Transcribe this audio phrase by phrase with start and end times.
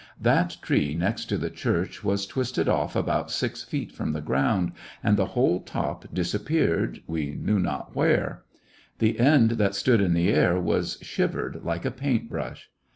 [0.19, 4.71] That tree next to the church was twisted off about six feet from the ground,
[5.03, 8.41] and the whole top disappeared, we knew not where;
[8.97, 12.71] the end that stood in the air was shivered like a paint brush.